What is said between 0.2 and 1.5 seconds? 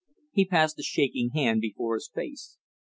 He passed a shaking